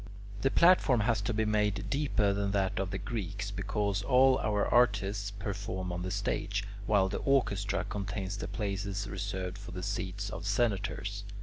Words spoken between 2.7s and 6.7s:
of the Greeks, because all our artists perform on the stage,